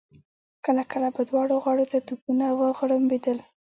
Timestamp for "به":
1.15-1.21